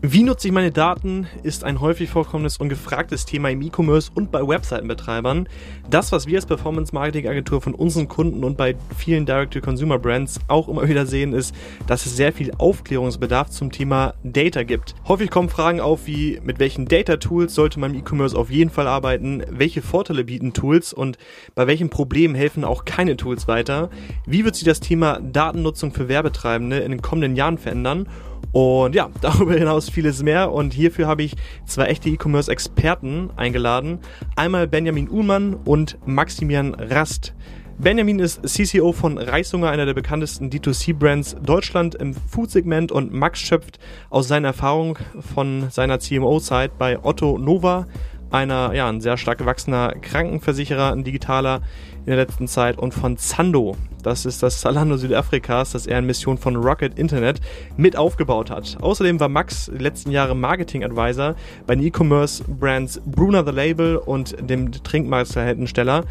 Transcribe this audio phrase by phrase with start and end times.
[0.00, 4.30] Wie nutze ich meine Daten, ist ein häufig vorkommendes und gefragtes Thema im E-Commerce und
[4.30, 5.48] bei Webseitenbetreibern.
[5.90, 11.04] Das, was wir als Performance-Marketing-Agentur von unseren Kunden und bei vielen Direct-to-Consumer-Brands auch immer wieder
[11.04, 11.52] sehen, ist,
[11.88, 14.94] dass es sehr viel Aufklärungsbedarf zum Thema Data gibt.
[15.08, 18.86] Häufig kommen Fragen auf wie, mit welchen Data-Tools sollte man im E-Commerce auf jeden Fall
[18.86, 21.18] arbeiten, welche Vorteile bieten Tools und
[21.56, 23.90] bei welchen Problemen helfen auch keine Tools weiter,
[24.26, 28.06] wie wird sich das Thema Datennutzung für Werbetreibende in den kommenden Jahren verändern
[28.52, 30.52] und ja, darüber hinaus vieles mehr.
[30.52, 31.34] Und hierfür habe ich
[31.66, 33.98] zwei echte E-Commerce-Experten eingeladen.
[34.36, 37.34] Einmal Benjamin Uhlmann und Maximilian Rast.
[37.80, 43.78] Benjamin ist CCO von Reishunger, einer der bekanntesten D2C-Brands Deutschland im Food-Segment und Max schöpft
[44.10, 47.86] aus seiner Erfahrung von seiner CMO-Zeit bei Otto Nova,
[48.30, 51.60] einer, ja, ein sehr stark gewachsener Krankenversicherer, ein digitaler
[52.00, 56.06] in der letzten Zeit und von Zando, das ist das Zalando Südafrikas, das er in
[56.06, 57.40] Mission von Rocket Internet
[57.76, 58.78] mit aufgebaut hat.
[58.80, 61.34] Außerdem war Max die letzten Jahre Marketing Advisor
[61.66, 66.04] bei den E-Commerce Brands Bruna the Label und dem Trinkmarkthersteller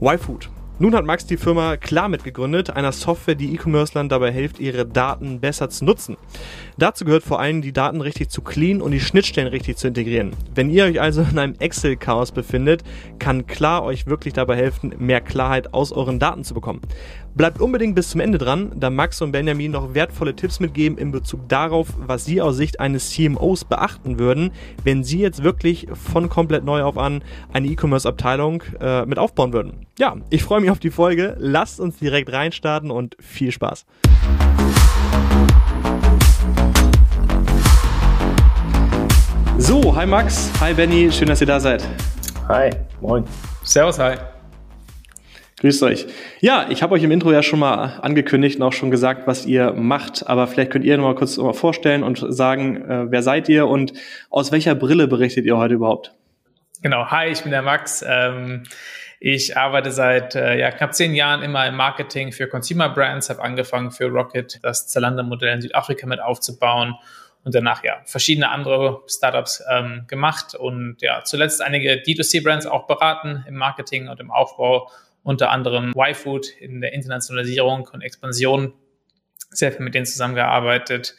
[0.00, 0.48] YFood.
[0.80, 5.38] Nun hat Max die Firma klar mitgegründet, einer Software, die E-Commercelern dabei hilft, ihre Daten
[5.38, 6.16] besser zu nutzen.
[6.76, 10.32] Dazu gehört vor allem, die Daten richtig zu clean und die Schnittstellen richtig zu integrieren.
[10.54, 12.82] Wenn ihr euch also in einem Excel-Chaos befindet,
[13.20, 16.80] kann klar euch wirklich dabei helfen, mehr Klarheit aus euren Daten zu bekommen.
[17.36, 21.12] Bleibt unbedingt bis zum Ende dran, da Max und Benjamin noch wertvolle Tipps mitgeben in
[21.12, 24.50] Bezug darauf, was sie aus Sicht eines CMOs beachten würden,
[24.82, 27.22] wenn sie jetzt wirklich von komplett neu auf an
[27.52, 29.86] eine E-Commerce-Abteilung äh, mit aufbauen würden.
[29.98, 31.36] Ja, ich freue mich auf die Folge.
[31.38, 33.84] Lasst uns direkt reinstarten und viel Spaß.
[39.64, 41.82] So, hi Max, hi Benny, schön, dass ihr da seid.
[42.48, 42.68] Hi,
[43.00, 43.24] moin.
[43.62, 44.16] Servus, hi.
[45.58, 46.04] Grüßt euch.
[46.40, 49.46] Ja, ich habe euch im Intro ja schon mal angekündigt und auch schon gesagt, was
[49.46, 53.48] ihr macht, aber vielleicht könnt ihr noch mal kurz vorstellen und sagen, äh, wer seid
[53.48, 53.94] ihr und
[54.28, 56.12] aus welcher Brille berichtet ihr heute überhaupt?
[56.82, 58.04] Genau, hi, ich bin der Max.
[58.06, 58.64] Ähm,
[59.18, 63.42] ich arbeite seit äh, ja, knapp zehn Jahren immer im Marketing für Consumer Brands, habe
[63.42, 66.96] angefangen für Rocket das Zalando-Modell in Südafrika mit aufzubauen
[67.44, 73.44] und danach ja verschiedene andere Startups ähm, gemacht und ja zuletzt einige D2C-Brands auch beraten
[73.46, 74.90] im Marketing und im Aufbau
[75.22, 78.74] unter anderem Y-Food in der Internationalisierung und Expansion,
[79.50, 81.16] sehr viel mit denen zusammengearbeitet.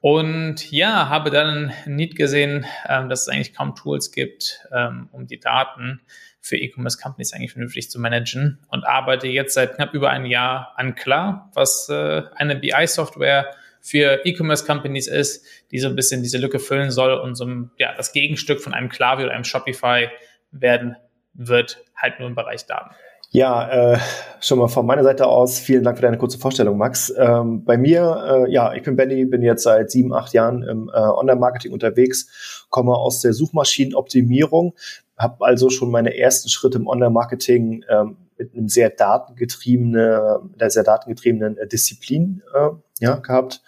[0.00, 5.26] Und ja, habe dann Need gesehen, ähm, dass es eigentlich kaum Tools gibt, ähm, um
[5.26, 6.00] die Daten
[6.40, 10.72] für E-Commerce Companies eigentlich vernünftig zu managen und arbeite jetzt seit knapp über einem Jahr
[10.76, 16.38] an Klar, was äh, eine BI-Software für E-Commerce Companies ist, die so ein bisschen diese
[16.38, 17.46] Lücke füllen soll und so
[17.78, 20.08] ja, das Gegenstück von einem Klaviyo oder einem Shopify
[20.52, 20.96] werden
[21.34, 22.94] wird, halt nur im Bereich Daten.
[23.32, 23.98] Ja, äh,
[24.40, 27.14] schon mal von meiner Seite aus vielen Dank für deine kurze Vorstellung, Max.
[27.16, 30.90] Ähm, bei mir, äh, ja, ich bin Benny, bin jetzt seit sieben, acht Jahren im
[30.92, 34.74] äh, Online-Marketing unterwegs, komme aus der Suchmaschinenoptimierung,
[35.16, 40.82] habe also schon meine ersten Schritte im Online-Marketing ähm, mit einem sehr datengetriebenen, der sehr
[40.82, 42.70] datengetriebenen äh, Disziplin äh,
[43.00, 43.62] ja, gehabt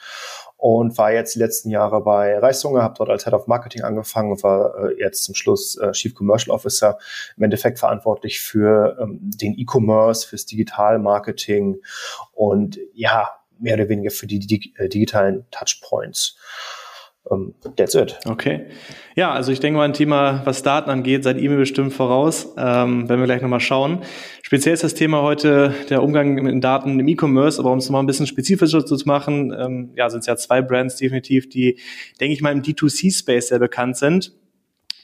[0.62, 4.30] und war jetzt die letzten Jahre bei Reishunger, habe dort als Head of Marketing angefangen
[4.30, 6.98] und war äh, jetzt zum Schluss äh, Chief Commercial Officer,
[7.36, 11.78] im Endeffekt verantwortlich für ähm, den E-Commerce, fürs Digital-Marketing
[12.32, 13.28] und ja,
[13.58, 16.36] mehr oder weniger für die, die äh, digitalen Touchpoints.
[17.32, 18.18] Um, ähm, that's it.
[18.26, 18.66] Okay.
[19.16, 22.52] Ja, also ich denke mal, ein Thema, was Daten angeht, seid ihr mir bestimmt voraus.
[22.56, 24.02] Ähm, werden wir gleich nochmal schauen.
[24.42, 28.02] Speziell ist das Thema heute der Umgang mit Daten im E-Commerce, aber um es nochmal
[28.02, 31.78] ein bisschen spezifischer zu machen, ähm, ja, sind es ja zwei Brands definitiv, die,
[32.20, 34.32] denke ich mal, im D2C-Space sehr bekannt sind.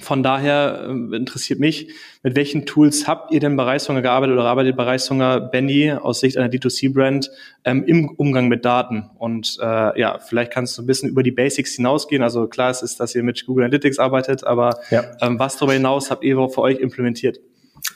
[0.00, 1.88] Von daher äh, interessiert mich,
[2.22, 6.20] mit welchen Tools habt ihr denn bei Reishunger gearbeitet oder arbeitet bei Reishunger Bendy aus
[6.20, 7.30] Sicht einer D2C-Brand
[7.64, 9.10] ähm, im Umgang mit Daten?
[9.18, 12.22] Und äh, ja, vielleicht kannst du ein bisschen über die Basics hinausgehen.
[12.22, 15.04] Also klar es ist, dass ihr mit Google Analytics arbeitet, aber ja.
[15.20, 17.40] ähm, was darüber hinaus habt ihr für euch implementiert?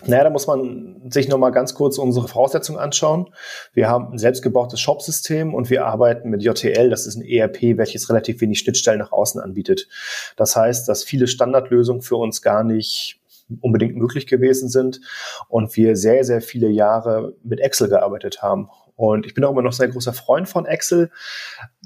[0.05, 3.31] Naja, da muss man sich nochmal ganz kurz unsere Voraussetzungen anschauen.
[3.73, 8.09] Wir haben ein selbstgebautes Shop-System und wir arbeiten mit JTL, das ist ein ERP, welches
[8.09, 9.89] relativ wenig Schnittstellen nach außen anbietet.
[10.37, 13.21] Das heißt, dass viele Standardlösungen für uns gar nicht
[13.61, 15.01] unbedingt möglich gewesen sind
[15.49, 18.71] und wir sehr, sehr viele Jahre mit Excel gearbeitet haben.
[18.97, 21.11] Und ich bin auch immer noch sehr großer Freund von Excel,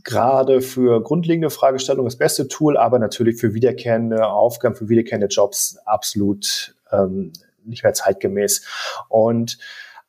[0.04, 5.78] gerade für grundlegende Fragestellungen das beste Tool, aber natürlich für wiederkehrende Aufgaben, für wiederkehrende Jobs
[5.84, 7.32] absolut ähm,
[7.66, 8.64] nicht mehr zeitgemäß.
[9.08, 9.58] Und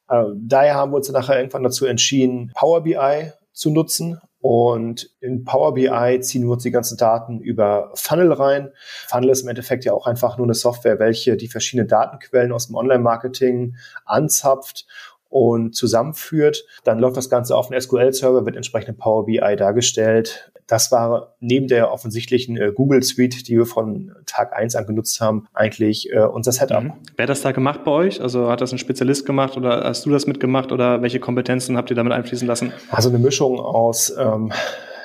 [0.09, 4.19] äh, daher haben wir uns nachher irgendwann dazu entschieden, Power BI zu nutzen.
[4.39, 8.71] Und in Power BI ziehen wir uns die ganzen Daten über Funnel rein.
[9.07, 12.67] Funnel ist im Endeffekt ja auch einfach nur eine Software, welche die verschiedenen Datenquellen aus
[12.67, 13.75] dem Online-Marketing
[14.05, 14.85] anzapft
[15.29, 16.65] und zusammenführt.
[16.83, 20.51] Dann läuft das Ganze auf einem SQL-Server, wird entsprechend Power BI dargestellt.
[20.67, 25.19] Das war neben der offensichtlichen äh, Google Suite, die wir von Tag eins an genutzt
[25.21, 26.83] haben, eigentlich äh, unser Setup.
[26.83, 26.93] Mhm.
[27.15, 28.21] Wer hat das da gemacht bei euch?
[28.21, 31.89] Also hat das ein Spezialist gemacht oder hast du das mitgemacht oder welche Kompetenzen habt
[31.89, 32.73] ihr damit einfließen lassen?
[32.89, 34.51] Also eine Mischung aus ähm,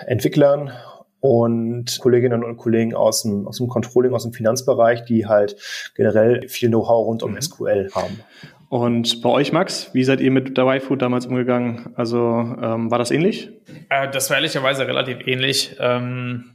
[0.06, 0.72] Entwicklern
[1.20, 5.56] und Kolleginnen und Kollegen aus dem, aus dem Controlling, aus dem Finanzbereich, die halt
[5.94, 7.40] generell viel Know-how rund um mhm.
[7.40, 8.18] SQL haben.
[8.72, 11.92] Und bei euch, Max, wie seid ihr mit der Y-Food damals umgegangen?
[11.94, 13.50] Also ähm, war das ähnlich?
[13.90, 15.76] Äh, das war ehrlicherweise relativ ähnlich.
[15.78, 16.54] Ähm,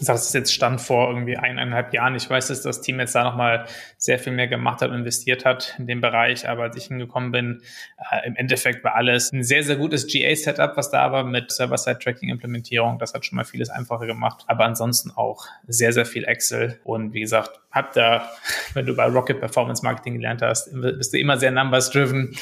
[0.00, 2.14] das ist jetzt Stand vor irgendwie eineinhalb Jahren.
[2.14, 3.66] Ich weiß, dass das Team jetzt da nochmal
[3.96, 6.48] sehr viel mehr gemacht hat investiert hat in dem Bereich.
[6.48, 7.62] Aber als ich hingekommen bin,
[8.10, 12.98] äh, im Endeffekt war alles ein sehr, sehr gutes GA-Setup, was da war mit Server-Side-Tracking-Implementierung.
[12.98, 14.44] Das hat schon mal vieles einfacher gemacht.
[14.46, 16.80] Aber ansonsten auch sehr, sehr viel Excel.
[16.84, 18.30] Und wie gesagt, hab da,
[18.74, 22.36] wenn du bei Rocket Performance Marketing gelernt hast, bist du immer sehr numbers-driven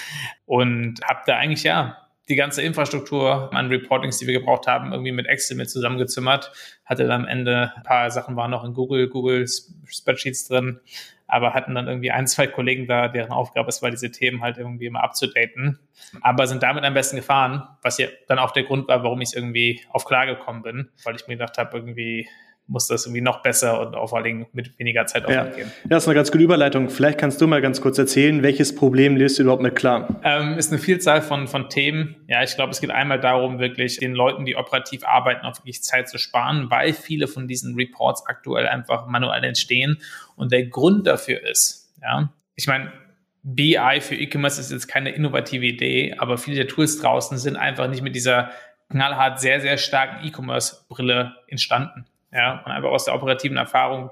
[0.46, 5.12] und hab da eigentlich ja die ganze Infrastruktur an Reportings, die wir gebraucht haben, irgendwie
[5.12, 6.52] mit Excel mit zusammengezimmert.
[6.84, 10.80] Hatte dann am Ende ein paar Sachen waren noch in Google, Google Spreadsheets drin,
[11.28, 14.58] aber hatten dann irgendwie ein, zwei Kollegen da, deren Aufgabe es war, diese Themen halt
[14.58, 15.78] irgendwie immer abzudaten.
[16.20, 19.34] Aber sind damit am besten gefahren, was ja dann auch der Grund war, warum ich
[19.34, 22.28] irgendwie auf klar gekommen bin, weil ich mir gedacht habe, irgendwie
[22.68, 25.44] muss das irgendwie noch besser und vor allem mit weniger Zeit ja.
[25.44, 25.70] gehen.
[25.84, 26.88] Ja, das ist eine ganz gute Überleitung.
[26.88, 30.20] Vielleicht kannst du mal ganz kurz erzählen, welches Problem löst du überhaupt mit klar?
[30.24, 32.16] Ähm, ist eine Vielzahl von, von Themen.
[32.28, 35.82] Ja, ich glaube, es geht einmal darum, wirklich den Leuten, die operativ arbeiten, auch wirklich
[35.82, 39.98] Zeit zu sparen, weil viele von diesen Reports aktuell einfach manuell entstehen.
[40.34, 42.92] Und der Grund dafür ist, ja, ich meine,
[43.42, 47.88] BI für E-Commerce ist jetzt keine innovative Idee, aber viele der Tools draußen sind einfach
[47.88, 48.50] nicht mit dieser
[48.90, 52.06] knallhart sehr, sehr starken E-Commerce-Brille entstanden.
[52.32, 54.10] Ja, und einfach aus der operativen Erfahrung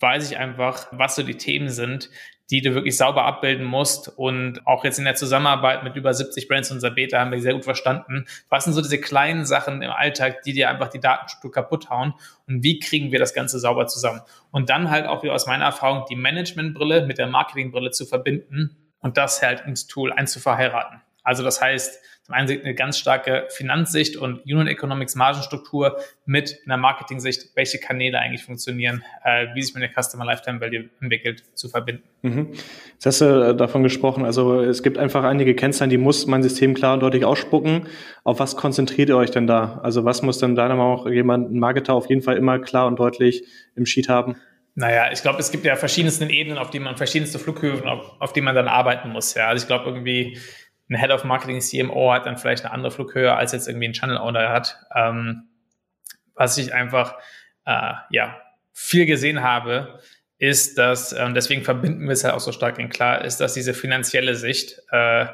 [0.00, 2.10] weiß ich einfach, was so die Themen sind,
[2.50, 4.08] die du wirklich sauber abbilden musst.
[4.16, 7.54] Und auch jetzt in der Zusammenarbeit mit über 70 Brands unserer Beta haben wir sehr
[7.54, 8.26] gut verstanden.
[8.48, 12.14] Was sind so diese kleinen Sachen im Alltag, die dir einfach die Datenstruktur kaputt hauen?
[12.46, 14.22] Und wie kriegen wir das Ganze sauber zusammen?
[14.50, 18.76] Und dann halt auch wieder aus meiner Erfahrung die Managementbrille mit der Marketingbrille zu verbinden
[19.00, 21.02] und das halt ins Tool einzuverheiraten.
[21.22, 25.96] Also das heißt, zum einen eine ganz starke Finanzsicht und Unit Economics Margenstruktur
[26.26, 30.90] mit einer Marketing-Sicht, welche Kanäle eigentlich funktionieren, äh, wie sich mit der Customer Lifetime Value
[31.00, 32.02] entwickelt, zu verbinden.
[32.20, 32.48] Mhm.
[32.92, 36.42] Jetzt hast du äh, davon gesprochen, also es gibt einfach einige Kennzahlen, die muss mein
[36.42, 37.86] System klar und deutlich ausspucken.
[38.24, 39.80] Auf was konzentriert ihr euch denn da?
[39.82, 42.88] Also was muss denn deiner Meinung nach jemand, ein Marketer auf jeden Fall immer klar
[42.88, 43.44] und deutlich
[43.74, 44.36] im Sheet haben?
[44.74, 48.34] Naja, ich glaube, es gibt ja verschiedenste Ebenen, auf denen man verschiedenste Flughöfen, auf, auf
[48.34, 49.32] denen man dann arbeiten muss.
[49.32, 50.38] Ja, also ich glaube irgendwie
[50.90, 53.92] ein Head of Marketing CMO hat dann vielleicht eine andere Flughöhe als jetzt irgendwie ein
[53.92, 54.78] Channel Owner hat.
[54.94, 55.48] Ähm,
[56.34, 57.14] was ich einfach
[57.66, 58.40] äh, ja
[58.72, 60.00] viel gesehen habe,
[60.38, 63.54] ist, dass äh, deswegen verbinden wir es halt auch so stark in klar, ist, dass
[63.54, 65.26] diese finanzielle Sicht äh,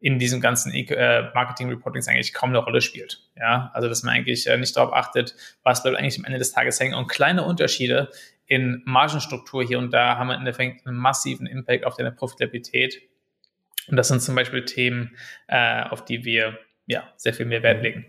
[0.00, 3.22] in diesem ganzen äh, Marketing Reportings eigentlich kaum eine Rolle spielt.
[3.36, 6.52] Ja, also dass man eigentlich äh, nicht darauf achtet, was bleibt eigentlich am Ende des
[6.52, 8.10] Tages hängen und kleine Unterschiede
[8.46, 13.00] in Margenstruktur hier und da haben im Endeffekt einen massiven Impact auf deine Profitabilität
[13.88, 15.16] und das sind zum Beispiel Themen,
[15.48, 18.06] äh, auf die wir ja sehr viel mehr Wert legen.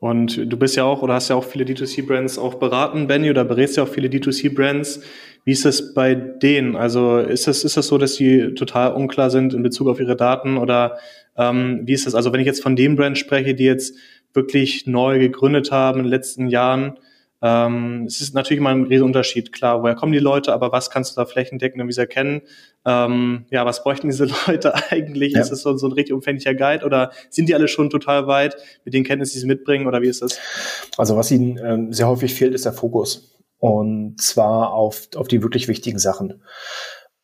[0.00, 3.44] Und du bist ja auch oder hast ja auch viele D2C-Brands auch beraten, Benny, oder
[3.44, 5.02] berätst ja auch viele D2C-Brands.
[5.44, 6.76] Wie ist das bei denen?
[6.76, 10.16] Also ist das, ist das so, dass die total unklar sind in Bezug auf ihre
[10.16, 10.98] Daten oder
[11.36, 12.14] ähm, wie ist das?
[12.14, 13.96] Also wenn ich jetzt von den Brands spreche, die jetzt
[14.34, 16.98] wirklich neu gegründet haben in den letzten Jahren,
[17.44, 21.14] ähm, es ist natürlich mal ein Riesenunterschied, klar, woher kommen die Leute, aber was kannst
[21.14, 22.40] du da flächendeckend irgendwie erkennen?
[22.86, 25.34] Ähm, ja, was bräuchten diese Leute eigentlich?
[25.34, 25.42] Ja.
[25.42, 28.56] Ist das so, so ein richtig umfänglicher Guide oder sind die alle schon total weit
[28.86, 30.38] mit den Kenntnissen, die sie mitbringen oder wie ist das?
[30.96, 33.38] Also was ihnen ähm, sehr häufig fehlt, ist der Fokus.
[33.58, 36.42] Und zwar auf, auf die wirklich wichtigen Sachen.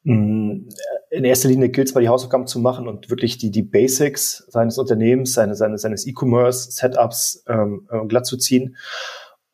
[0.03, 0.69] Mm,
[1.11, 4.45] in erster Linie gilt es, mal die Hausaufgaben zu machen und wirklich die, die Basics
[4.49, 8.77] seines Unternehmens, seine, seine, seines E-Commerce-Setups ähm, äh, glatt zu ziehen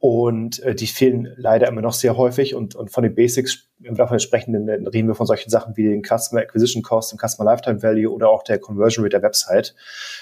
[0.07, 2.55] und äh, die fehlen leider immer noch sehr häufig.
[2.55, 6.43] Und, und von den Basics, davon sprechen, reden wir von solchen Sachen wie den Customer
[6.43, 9.75] Acquisition Cost, dem Customer Lifetime Value oder auch der Conversion Rate der Website.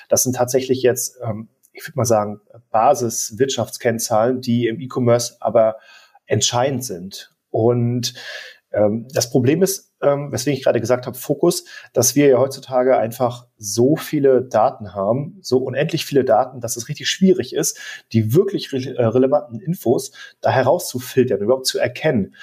[0.08, 5.76] Das sind tatsächlich jetzt, ähm, ich würde mal sagen, Basis-Wirtschaftskennzahlen, die im E-Commerce aber
[6.24, 7.34] entscheidend sind.
[7.50, 8.14] Und
[9.12, 13.47] das Problem ist, ähm, weswegen ich gerade gesagt habe, Fokus, dass wir ja heutzutage einfach
[13.57, 17.78] so viele Daten haben, so unendlich viele Daten, dass es richtig schwierig ist,
[18.12, 22.35] die wirklich äh, relevanten Infos da herauszufiltern, überhaupt zu erkennen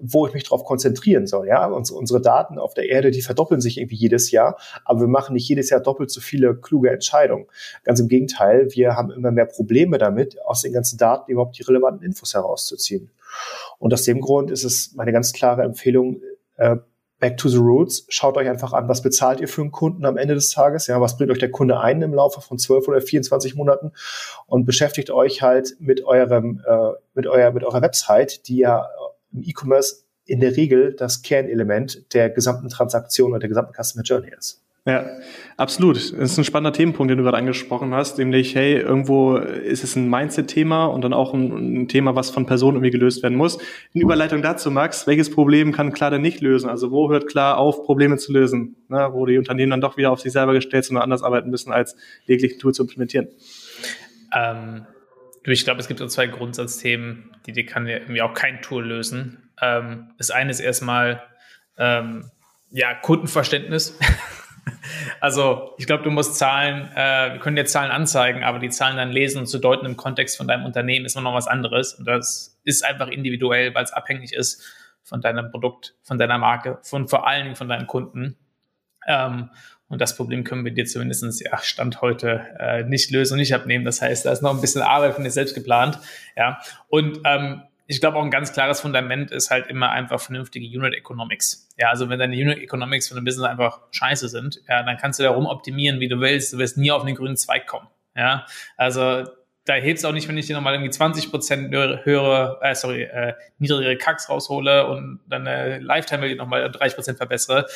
[0.00, 1.48] wo ich mich darauf konzentrieren soll.
[1.48, 5.34] Ja, unsere Daten auf der Erde, die verdoppeln sich irgendwie jedes Jahr, aber wir machen
[5.34, 7.46] nicht jedes Jahr doppelt so viele kluge Entscheidungen.
[7.84, 11.62] Ganz im Gegenteil, wir haben immer mehr Probleme damit, aus den ganzen Daten überhaupt die
[11.62, 13.10] relevanten Infos herauszuziehen.
[13.78, 16.20] Und aus dem Grund ist es meine ganz klare Empfehlung,
[16.56, 16.76] äh,
[17.20, 18.06] back to the roots.
[18.08, 20.86] Schaut euch einfach an, was bezahlt ihr für einen Kunden am Ende des Tages?
[20.86, 23.92] Ja, was bringt euch der Kunde ein im Laufe von 12 oder 24 Monaten?
[24.46, 28.88] Und beschäftigt euch halt mit eurem, äh, mit eurer, mit eurer Website, die ja
[29.32, 34.30] im E-Commerce in der Regel das Kernelement der gesamten Transaktion und der gesamten Customer Journey
[34.36, 34.62] ist.
[34.88, 35.04] Ja,
[35.58, 35.96] absolut.
[35.96, 39.96] Das ist ein spannender Themenpunkt, den du gerade angesprochen hast, nämlich, hey, irgendwo ist es
[39.96, 43.58] ein Mindset-Thema und dann auch ein, ein, Thema, was von Personen irgendwie gelöst werden muss.
[43.92, 46.70] In Überleitung dazu, Max, welches Problem kann klar denn nicht lösen?
[46.70, 48.76] Also wo hört klar auf, Probleme zu lösen?
[48.88, 49.10] Ne?
[49.12, 51.70] Wo die Unternehmen dann doch wieder auf sich selber gestellt sind und anders arbeiten müssen,
[51.70, 53.28] als lediglich ein Tool zu implementieren?
[54.34, 54.86] Ähm,
[55.44, 58.86] ich glaube, es gibt so zwei Grundsatzthemen, die, die kann ja irgendwie auch kein Tool
[58.86, 59.50] lösen.
[59.60, 61.22] Ähm, das eine ist erstmal
[61.76, 62.30] ähm,
[62.70, 63.98] ja, Kundenverständnis.
[65.20, 68.96] Also ich glaube, du musst Zahlen, äh, wir können dir Zahlen anzeigen, aber die Zahlen
[68.96, 71.94] dann lesen und zu deuten im Kontext von deinem Unternehmen ist immer noch was anderes.
[71.94, 74.62] Und das ist einfach individuell, weil es abhängig ist
[75.02, 78.36] von deinem Produkt, von deiner Marke, von vor allen Dingen von deinen Kunden.
[79.06, 79.50] Ähm,
[79.88, 83.54] und das Problem können wir dir zumindest ja, Stand heute äh, nicht lösen und nicht
[83.54, 83.84] abnehmen.
[83.84, 85.98] Das heißt, da ist noch ein bisschen Arbeit von dir selbst geplant.
[86.36, 86.60] Ja.
[86.88, 90.94] Und ähm, ich glaube auch ein ganz klares Fundament ist halt immer einfach vernünftige Unit
[90.94, 91.70] Economics.
[91.78, 95.18] Ja, also wenn deine Unit Economics von einem Business einfach scheiße sind, ja, dann kannst
[95.18, 96.52] du da rum optimieren, wie du willst.
[96.52, 97.88] Du wirst nie auf den grünen Zweig kommen.
[98.14, 98.44] Ja,
[98.76, 99.24] also
[99.64, 103.02] da hilft es auch nicht, wenn ich dir nochmal irgendwie 20 Prozent höhere, äh, sorry,
[103.04, 107.66] äh, niedrigere Kacks raushole und dann eine Lifetime Value nochmal 30 Prozent verbessere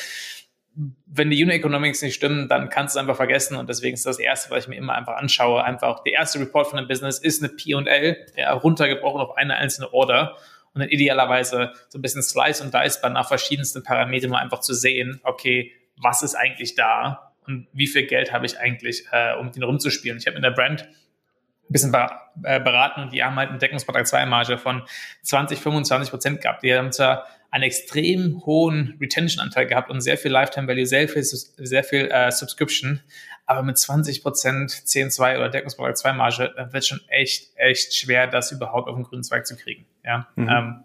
[0.75, 3.57] wenn die Unit Economics nicht stimmen, dann kannst du es einfach vergessen.
[3.57, 6.67] Und deswegen ist das Erste, was ich mir immer einfach anschaue, einfach der erste Report
[6.67, 10.35] von einem Business ist eine P&L, ja, runtergebrochen auf eine einzelne Order.
[10.73, 14.73] Und dann idealerweise so ein bisschen Slice und Dice nach verschiedensten Parametern mal einfach zu
[14.73, 19.51] sehen, okay, was ist eigentlich da und wie viel Geld habe ich eigentlich, äh, um
[19.51, 20.17] den rumzuspielen.
[20.17, 24.07] Ich habe in der Brand ein bisschen äh, beraten und die haben halt einen Deckungsbeitrag
[24.07, 24.81] 2 Marge von
[25.21, 26.63] 20, 25 Prozent gehabt.
[26.63, 31.21] Die haben zwar einen extrem hohen Retention-Anteil gehabt und sehr viel Lifetime Value, sehr viel,
[31.23, 33.01] sehr viel äh, Subscription.
[33.45, 38.51] Aber mit 20% C2 oder Deckungsbeitrag 2 Marge, dann wird schon echt, echt schwer, das
[38.51, 39.85] überhaupt auf den grünen Zweig zu kriegen.
[40.03, 40.27] Ja.
[40.35, 40.49] Mhm.
[40.49, 40.75] Ähm,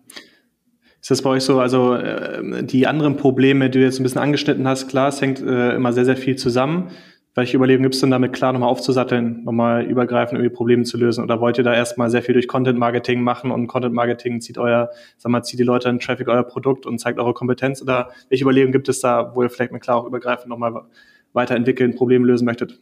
[1.00, 4.20] ist das bei euch so, also äh, die anderen Probleme, die du jetzt ein bisschen
[4.20, 6.90] angeschnitten hast, klar, es hängt äh, immer sehr, sehr viel zusammen.
[7.34, 11.22] Welche Überlegungen gibt es denn damit klar nochmal aufzusatteln, nochmal übergreifend irgendwie Probleme zu lösen?
[11.22, 14.58] Oder wollt ihr da erstmal sehr viel durch Content Marketing machen und Content Marketing zieht
[14.58, 17.80] euer, sag mal, zieht die Leute in Traffic euer Produkt und zeigt eure Kompetenz?
[17.80, 20.82] Oder welche Überlegungen gibt es da, wo ihr vielleicht mal klar auch übergreifend nochmal
[21.32, 22.80] weiterentwickeln, Probleme lösen möchtet?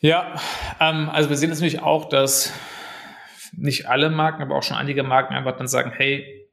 [0.00, 0.34] Ja,
[0.80, 2.52] ähm, also wir sehen natürlich auch, dass
[3.56, 6.48] nicht alle Marken, aber auch schon einige Marken einfach dann sagen, hey,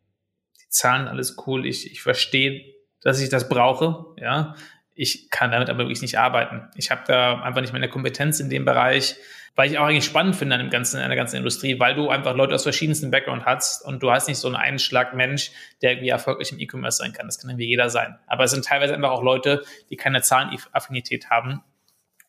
[0.61, 2.61] die Zahlen alles cool, ich, ich verstehe,
[3.01, 4.55] dass ich das brauche, ja,
[4.93, 6.67] ich kann damit aber wirklich nicht arbeiten.
[6.75, 9.15] Ich habe da einfach nicht mehr eine Kompetenz in dem Bereich,
[9.55, 12.09] weil ich auch eigentlich spannend finde an dem ganzen, an der ganzen Industrie, weil du
[12.09, 16.09] einfach Leute aus verschiedensten Background hast und du hast nicht so einen Einschlag-Mensch, der irgendwie
[16.09, 17.27] erfolgreich im E-Commerce sein kann.
[17.27, 18.17] Das kann irgendwie jeder sein.
[18.27, 21.61] Aber es sind teilweise einfach auch Leute, die keine Zahlenaffinität haben.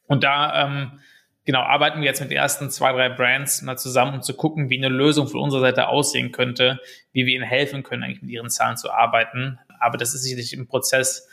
[0.07, 1.01] Und da, ähm,
[1.45, 4.69] genau, arbeiten wir jetzt mit den ersten zwei, drei Brands mal zusammen, um zu gucken,
[4.69, 6.81] wie eine Lösung von unserer Seite aussehen könnte,
[7.13, 9.61] wie wir ihnen helfen können, eigentlich mit ihren Zahlen zu arbeiten.
[9.79, 11.29] Aber das ist sicherlich im Prozess,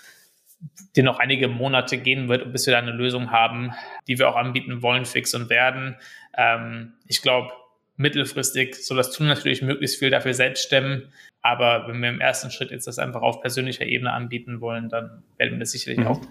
[0.96, 3.72] die noch einige Monate gehen wird, bis wir da eine Lösung haben,
[4.08, 5.96] die wir auch anbieten wollen, fix und werden.
[6.38, 7.52] Ähm, ich glaube,
[7.96, 11.12] mittelfristig soll das Tool natürlich möglichst viel dafür selbst stemmen.
[11.42, 15.24] Aber wenn wir im ersten Schritt jetzt das einfach auf persönlicher Ebene anbieten wollen, dann
[15.38, 16.08] werden wir das sicherlich mhm.
[16.08, 16.22] auch.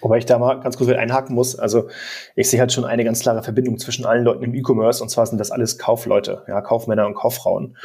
[0.00, 1.58] Wobei ich da mal ganz kurz einhaken muss.
[1.58, 1.88] Also
[2.36, 5.02] ich sehe halt schon eine ganz klare Verbindung zwischen allen Leuten im E-Commerce.
[5.02, 7.76] Und zwar sind das alles Kaufleute, ja, Kaufmänner und Kauffrauen.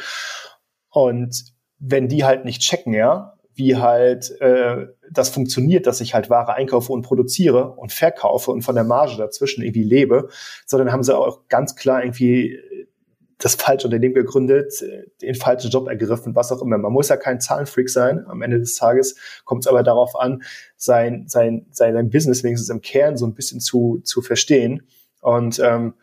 [0.90, 1.44] Und
[1.78, 6.54] wenn die halt nicht checken, ja, wie halt äh, das funktioniert, dass ich halt Ware
[6.54, 10.28] einkaufe und produziere und verkaufe und von der Marge dazwischen irgendwie lebe,
[10.64, 12.58] sondern haben sie auch ganz klar irgendwie
[13.36, 14.82] das falsche Unternehmen gegründet,
[15.20, 16.78] den falschen Job ergriffen, was auch immer.
[16.78, 18.24] Man muss ja kein Zahlenfreak sein.
[18.28, 20.42] Am Ende des Tages kommt es aber darauf an,
[20.76, 24.86] sein, sein, sein, sein Business wenigstens im Kern so ein bisschen zu, zu verstehen.
[25.20, 25.94] Und ähm,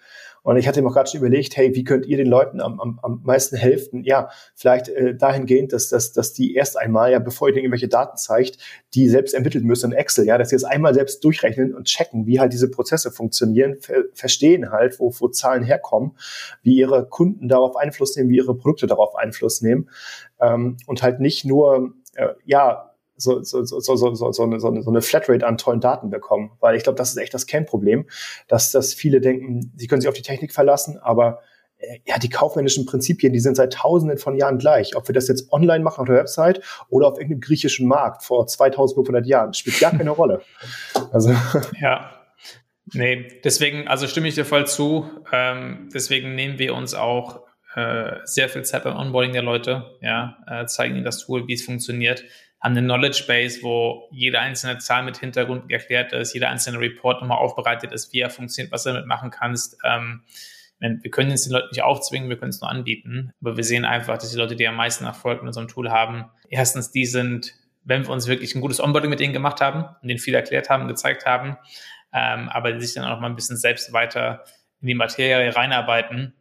[0.43, 2.79] und ich hatte mir auch gerade schon überlegt, hey, wie könnt ihr den Leuten am,
[2.79, 4.03] am, am meisten helfen?
[4.03, 8.17] Ja, vielleicht äh, dahingehend, dass, dass, dass die erst einmal, ja, bevor ihr irgendwelche Daten
[8.17, 8.57] zeigt,
[8.93, 12.25] die selbst ermitteln müssen in Excel, ja, dass sie es einmal selbst durchrechnen und checken,
[12.25, 16.11] wie halt diese Prozesse funktionieren, ver verstehen halt, wo, wo Zahlen herkommen,
[16.63, 19.89] wie ihre Kunden darauf Einfluss nehmen, wie ihre Produkte darauf Einfluss nehmen
[20.39, 22.86] ähm, und halt nicht nur, äh, ja,
[23.17, 26.51] so, so, so, so, so, so, eine, so eine Flatrate an tollen Daten bekommen.
[26.59, 28.05] Weil ich glaube, das ist echt das Kernproblem,
[28.47, 31.39] dass, dass viele denken, sie können sich auf die Technik verlassen, aber
[31.77, 34.95] äh, ja, die kaufmännischen Prinzipien, die sind seit tausenden von Jahren gleich.
[34.95, 38.47] Ob wir das jetzt online machen auf der Website oder auf irgendeinem griechischen Markt vor
[38.47, 40.41] 2500 Jahren, spielt gar keine Rolle.
[41.11, 41.33] Also.
[41.79, 42.11] Ja.
[42.93, 45.09] Nee, deswegen, also stimme ich dir voll zu.
[45.31, 47.41] Ähm, deswegen nehmen wir uns auch
[47.75, 51.53] äh, sehr viel Zeit beim Onboarding der Leute, ja, äh, zeigen ihnen das Tool, wie
[51.53, 52.23] es funktioniert.
[52.59, 57.21] Haben eine Knowledge Base, wo jede einzelne Zahl mit Hintergrund erklärt ist, jeder einzelne Report
[57.21, 59.77] nochmal aufbereitet ist, wie er funktioniert, was du damit machen kannst.
[59.83, 60.23] Ähm,
[60.79, 63.31] wir können es den Leuten nicht aufzwingen, wir können es nur anbieten.
[63.41, 66.25] Aber wir sehen einfach, dass die Leute, die am meisten Erfolg mit unserem Tool haben,
[66.49, 70.07] erstens die sind, wenn wir uns wirklich ein gutes Onboarding mit denen gemacht haben und
[70.07, 71.57] denen viel erklärt haben, gezeigt haben,
[72.13, 74.43] ähm, aber die sich dann auch mal ein bisschen selbst weiter
[74.81, 76.33] in die Materie reinarbeiten.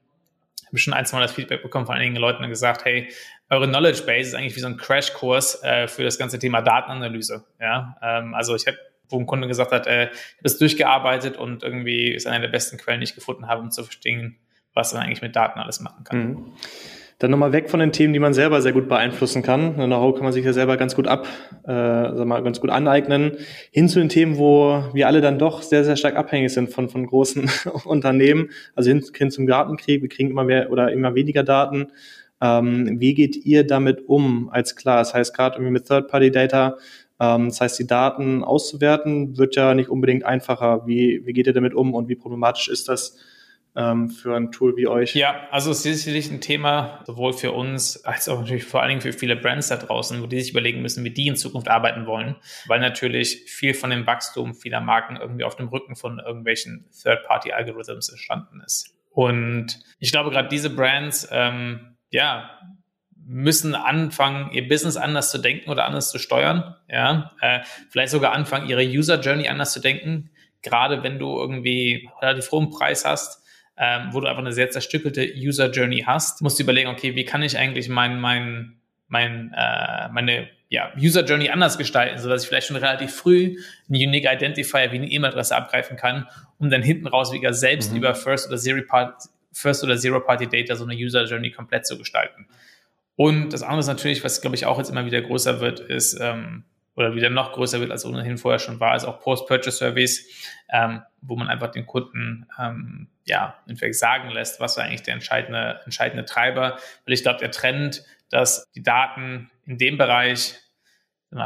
[0.61, 3.09] Ich habe schon ein, zwei Mal das Feedback bekommen von einigen Leuten und gesagt, hey,
[3.51, 7.45] eure Knowledge Base ist eigentlich wie so ein Crashkurs äh, für das ganze Thema Datenanalyse.
[7.61, 8.77] Ja, ähm, also ich habe
[9.09, 12.49] wo ein Kunde gesagt hat, äh, ich habe es durchgearbeitet und irgendwie ist eine der
[12.49, 14.37] besten Quellen, die ich gefunden habe, um zu verstehen,
[14.75, 16.19] was man eigentlich mit Daten alles machen kann.
[16.19, 16.53] Mhm.
[17.19, 19.77] Dann nochmal weg von den Themen, die man selber sehr gut beeinflussen kann.
[19.77, 21.27] Know-how kann man sich ja selber ganz gut ab,
[21.63, 23.39] äh, sag mal, ganz gut aneignen.
[23.71, 26.91] Hin zu den Themen, wo wir alle dann doch sehr, sehr stark abhängig sind von,
[26.91, 27.49] von großen
[27.87, 28.51] Unternehmen.
[28.75, 30.03] Also hin, hin zum Gartenkrieg.
[30.03, 31.87] Wir kriegen immer mehr oder immer weniger Daten.
[32.41, 34.99] Ähm, wie geht ihr damit um als klar?
[34.99, 36.77] Das heißt, gerade irgendwie mit Third-Party-Data,
[37.19, 40.87] ähm, das heißt, die Daten auszuwerten, wird ja nicht unbedingt einfacher.
[40.87, 43.17] Wie, wie geht ihr damit um und wie problematisch ist das
[43.75, 45.15] ähm, für ein Tool wie euch?
[45.15, 48.91] Ja, also es ist sicherlich ein Thema, sowohl für uns als auch natürlich vor allen
[48.91, 51.69] Dingen für viele Brands da draußen, wo die sich überlegen müssen, wie die in Zukunft
[51.69, 56.19] arbeiten wollen, weil natürlich viel von dem Wachstum vieler Marken irgendwie auf dem Rücken von
[56.19, 58.95] irgendwelchen Third-Party-Algorithms entstanden ist.
[59.11, 62.51] Und ich glaube, gerade diese Brands, ähm, ja,
[63.27, 66.77] müssen anfangen, ihr Business anders zu denken oder anders zu steuern.
[66.89, 67.61] Ja, äh,
[67.91, 70.31] vielleicht sogar anfangen, ihre User Journey anders zu denken.
[70.63, 73.43] Gerade wenn du irgendwie relativ hohen Preis hast,
[73.77, 77.25] ähm, wo du einfach eine sehr zerstückelte User Journey hast, musst du überlegen, okay, wie
[77.25, 82.49] kann ich eigentlich mein, mein, mein, äh, meine ja, User Journey anders gestalten, sodass ich
[82.49, 83.57] vielleicht schon relativ früh
[83.89, 86.27] einen Unique Identifier wie eine E-Mail-Adresse abgreifen kann,
[86.59, 87.99] um dann hinten raus wieder selbst mhm.
[87.99, 88.83] über First oder Zero
[89.57, 92.47] First oder Zero Party Data so eine User Journey komplett zu gestalten.
[93.15, 96.19] Und das andere ist natürlich, was glaube ich auch jetzt immer wieder größer wird, ist,
[96.21, 100.27] ähm, oder wieder noch größer wird, als ohnehin vorher schon war, ist auch Post-Purchase-Service,
[100.71, 105.15] ähm, wo man einfach den Kunden ähm, ja entweder sagen lässt, was war eigentlich der
[105.15, 106.79] entscheidende, entscheidende Treiber.
[107.05, 110.55] Weil ich glaube, der Trend, dass die Daten in dem Bereich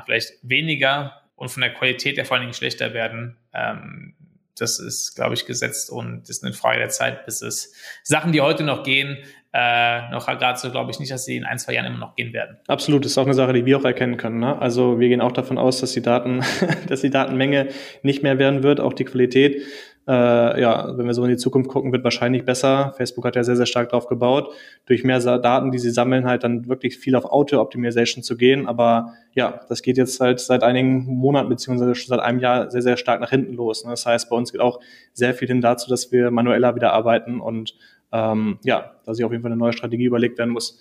[0.04, 4.14] vielleicht weniger und von der Qualität der vor allen Dingen schlechter werden, ähm,
[4.60, 8.40] das ist, glaube ich, gesetzt und ist eine Frage der Zeit, bis es Sachen, die
[8.40, 9.18] heute noch gehen,
[9.52, 12.14] äh, noch gerade so glaube ich nicht, dass sie in ein, zwei Jahren immer noch
[12.14, 12.58] gehen werden.
[12.68, 14.38] Absolut, das ist auch eine Sache, die wir auch erkennen können.
[14.38, 14.56] Ne?
[14.60, 16.44] Also wir gehen auch davon aus, dass die Daten,
[16.88, 17.68] dass die Datenmenge
[18.02, 19.62] nicht mehr werden wird, auch die Qualität.
[20.08, 22.94] Äh, ja, wenn wir so in die Zukunft gucken, wird wahrscheinlich besser.
[22.96, 24.52] Facebook hat ja sehr, sehr stark drauf gebaut,
[24.86, 28.66] durch mehr Daten, die sie sammeln, halt dann wirklich viel auf Auto-Optimization zu gehen.
[28.66, 32.82] Aber ja, das geht jetzt halt seit einigen Monaten beziehungsweise schon seit einem Jahr sehr,
[32.82, 33.84] sehr stark nach hinten los.
[33.84, 33.90] Ne?
[33.90, 34.80] Das heißt, bei uns geht auch
[35.12, 37.76] sehr viel hin dazu, dass wir manueller wieder arbeiten und
[38.12, 40.80] ähm, ja, dass sich auf jeden Fall eine neue Strategie überlegt werden muss.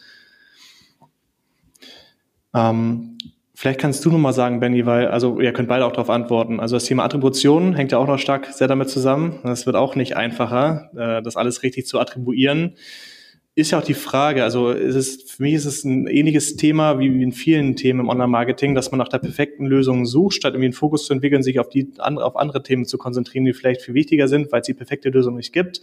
[2.55, 3.17] Ähm,
[3.60, 6.62] vielleicht kannst du nochmal sagen, Benny, weil, also ihr könnt beide auch darauf antworten.
[6.62, 9.38] Also das Thema Attribution hängt ja auch noch stark sehr damit zusammen.
[9.43, 12.76] Es wird auch nicht einfacher, äh, das alles richtig zu attribuieren.
[13.56, 17.00] Ist ja auch die Frage, also ist es, für mich ist es ein ähnliches Thema
[17.00, 20.67] wie in vielen Themen im Online-Marketing, dass man nach der perfekten Lösung sucht, statt irgendwie
[20.67, 23.93] einen Fokus zu entwickeln, sich auf die auf andere Themen zu konzentrieren, die vielleicht viel
[23.93, 25.82] wichtiger sind, weil es die perfekte Lösung nicht gibt.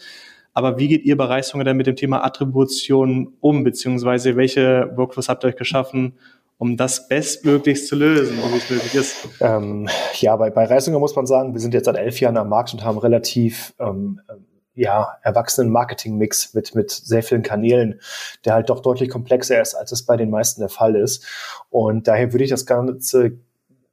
[0.55, 5.29] Aber wie geht ihr bei Reichshunger denn mit dem Thema Attribution um, beziehungsweise welche Workflows
[5.29, 6.15] habt ihr euch geschaffen,
[6.59, 9.29] um das bestmöglichst zu lösen, wie es möglich ist?
[9.41, 12.49] Ähm, ja, bei, bei Reisinger muss man sagen, wir sind jetzt seit elf Jahren am
[12.49, 18.01] Markt und haben relativ ähm, ähm, ja, erwachsenen Marketing-Mix mit, mit sehr vielen Kanälen,
[18.45, 21.27] der halt doch deutlich komplexer ist, als es bei den meisten der Fall ist.
[21.71, 23.39] Und daher würde ich das Ganze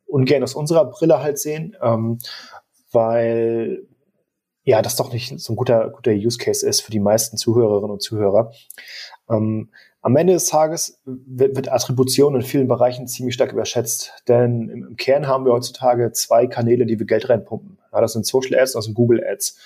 [0.05, 2.19] ungern aus unserer Brille halt sehen, ähm,
[2.91, 3.87] weil
[4.65, 7.91] ja, das doch nicht so ein guter, guter Use Case ist für die meisten Zuhörerinnen
[7.91, 8.53] und Zuhörer.
[9.29, 9.69] Ähm,
[10.01, 14.87] am Ende des Tages wird, wird, Attribution in vielen Bereichen ziemlich stark überschätzt, denn im,
[14.87, 17.77] im, Kern haben wir heutzutage zwei Kanäle, die wir Geld reinpumpen.
[17.91, 19.57] Ja, das sind Social Ads und das sind Google Ads.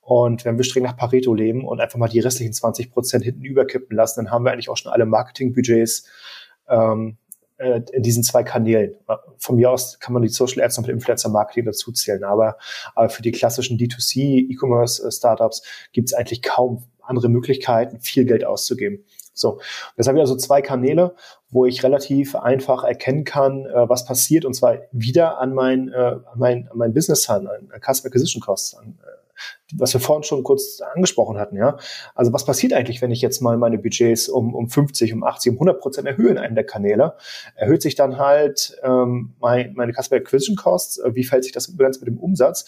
[0.00, 3.42] Und wenn wir streng nach Pareto leben und einfach mal die restlichen 20 Prozent hinten
[3.42, 6.06] überkippen lassen, dann haben wir eigentlich auch schon alle Marketingbudgets
[6.68, 7.16] ähm,
[7.56, 8.96] äh, in diesen zwei Kanälen.
[9.38, 12.58] Von mir aus kann man die Social Ads noch mit Influencer Marketing dazu zählen, aber,
[12.94, 15.62] aber für die klassischen D2C E-Commerce Startups
[15.92, 19.04] gibt es eigentlich kaum andere Möglichkeiten, viel Geld auszugeben.
[19.34, 19.60] So,
[19.96, 21.16] jetzt habe ich also zwei Kanäle,
[21.50, 26.16] wo ich relativ einfach erkennen kann, äh, was passiert, und zwar wieder an mein, äh,
[26.36, 29.24] mein, an mein Business an, an Customer Acquisition Costs, an, äh,
[29.76, 31.76] was wir vorhin schon kurz angesprochen hatten, ja.
[32.14, 35.50] Also was passiert eigentlich, wenn ich jetzt mal meine Budgets um, um 50, um 80,
[35.50, 37.16] um 100 Prozent erhöhe in einem der Kanäle?
[37.56, 40.98] Erhöht sich dann halt ähm, mein, meine Customer Acquisition Costs?
[40.98, 42.66] Äh, wie fällt sich das übrigens mit dem Umsatz?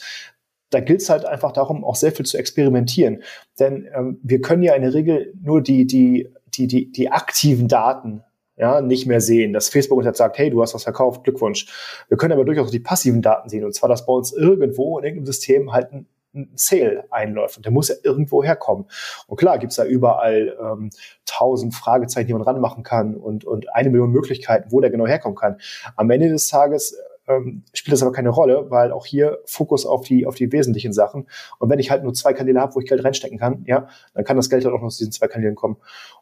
[0.70, 3.22] Da gilt es halt einfach darum, auch sehr viel zu experimentieren.
[3.58, 7.68] Denn ähm, wir können ja in der Regel nur die, die, die, die, die aktiven
[7.68, 8.22] Daten
[8.56, 11.66] ja, nicht mehr sehen, dass Facebook uns jetzt sagt, hey, du hast was verkauft, Glückwunsch.
[12.08, 15.04] Wir können aber durchaus die passiven Daten sehen, und zwar, dass bei uns irgendwo in
[15.04, 17.58] irgendeinem System halt ein, ein Sale einläuft.
[17.58, 18.86] Und der muss ja irgendwo herkommen.
[19.26, 20.90] Und klar, gibt's da überall ähm,
[21.26, 25.36] tausend Fragezeichen, die man ranmachen kann und, und eine Million Möglichkeiten, wo der genau herkommen
[25.36, 25.58] kann.
[25.96, 26.96] Am Ende des Tages
[27.28, 30.92] ähm, spielt das aber keine Rolle, weil auch hier Fokus auf die, auf die wesentlichen
[30.92, 31.26] Sachen.
[31.58, 34.24] Und wenn ich halt nur zwei Kanäle habe, wo ich Geld reinstecken kann, ja, dann
[34.24, 35.76] kann das Geld halt auch aus diesen zwei Kanälen kommen.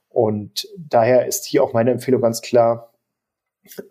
[0.08, 2.92] Und daher ist hier auch meine Empfehlung ganz klar,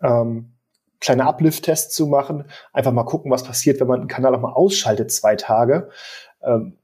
[0.02, 0.52] ähm,
[1.00, 4.52] kleine Uplift-Tests zu machen, einfach mal gucken, was passiert, wenn man einen Kanal auch mal
[4.52, 5.90] ausschaltet zwei Tage.
[6.42, 6.78] Ähm,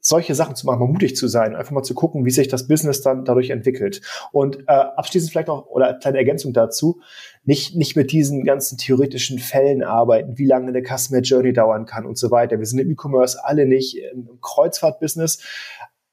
[0.00, 2.66] solche Sachen zu machen, mal mutig zu sein, einfach mal zu gucken, wie sich das
[2.66, 4.00] Business dann dadurch entwickelt.
[4.32, 7.00] Und äh, abschließend vielleicht noch, oder kleine Ergänzung dazu,
[7.44, 12.06] nicht, nicht mit diesen ganzen theoretischen Fällen arbeiten, wie lange eine Customer Journey dauern kann
[12.06, 12.58] und so weiter.
[12.58, 15.42] Wir sind im E-Commerce alle nicht im Kreuzfahrt-Business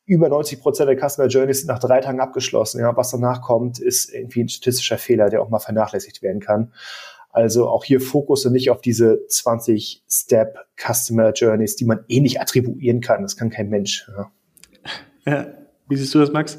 [0.08, 2.80] über 90 Prozent der Customer Journeys sind nach drei Tagen abgeschlossen.
[2.80, 6.71] Ja, was danach kommt, ist irgendwie ein statistischer Fehler, der auch mal vernachlässigt werden kann.
[7.38, 12.19] Also auch hier Fokus und nicht auf diese 20 Step Customer Journeys, die man eh
[12.19, 13.21] nicht attribuieren kann.
[13.21, 14.10] Das kann kein Mensch.
[14.10, 14.32] Ja.
[15.32, 15.47] ja.
[15.88, 16.58] Wie siehst du das, Max?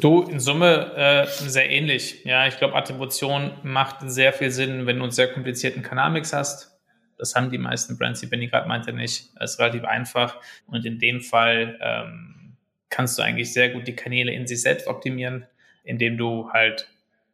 [0.00, 2.24] Du, in Summe äh, sehr ähnlich.
[2.24, 6.80] Ja, ich glaube, Attribution macht sehr viel Sinn, wenn du einen sehr komplizierten Kanalmix hast.
[7.18, 9.30] Das haben die meisten Brands, die Benny gerade meinte, nicht.
[9.40, 10.36] Das ist relativ einfach.
[10.68, 12.56] Und in dem Fall ähm,
[12.90, 15.46] kannst du eigentlich sehr gut die Kanäle in sich selbst optimieren,
[15.82, 16.86] indem du halt